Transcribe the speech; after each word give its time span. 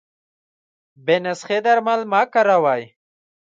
بې 1.05 1.15
نسخي 1.23 1.59
درمل 1.65 2.01
مه 2.11 2.21
کاروی 2.33 2.83